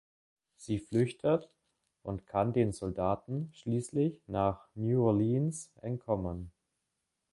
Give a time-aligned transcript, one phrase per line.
[0.55, 1.47] Sie flüchtet
[2.01, 6.51] und kann den Soldaten schließlich nach New Orleans entkommen.